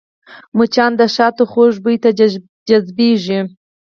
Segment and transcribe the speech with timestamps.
[0.57, 2.09] مچان د شاتو خوږ بوی ته
[2.67, 3.39] جذبېږي